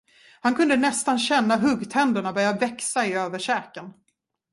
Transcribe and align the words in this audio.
Han 0.41 0.55
kunde 0.55 0.77
nästan 0.77 1.19
känna 1.19 1.55
huggtänderna 1.57 2.33
börja 2.33 2.53
växa 2.53 3.07
i 3.07 3.13
överkäken. 3.13 3.93